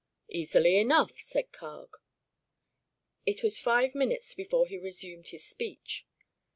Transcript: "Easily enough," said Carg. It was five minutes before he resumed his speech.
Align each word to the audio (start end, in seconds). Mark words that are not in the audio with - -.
"Easily 0.29 0.77
enough," 0.77 1.19
said 1.19 1.51
Carg. 1.51 1.91
It 3.27 3.43
was 3.43 3.59
five 3.59 3.93
minutes 3.93 4.33
before 4.33 4.65
he 4.65 4.79
resumed 4.79 5.27
his 5.27 5.45
speech. 5.45 6.07